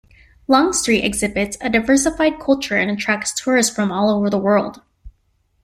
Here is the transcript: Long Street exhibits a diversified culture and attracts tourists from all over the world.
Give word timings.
Long 0.47 0.73
Street 0.73 1.03
exhibits 1.05 1.57
a 1.61 1.69
diversified 1.69 2.39
culture 2.39 2.75
and 2.75 2.89
attracts 2.89 3.39
tourists 3.39 3.71
from 3.71 3.91
all 3.91 4.09
over 4.09 4.31
the 4.31 4.37
world. 4.39 4.81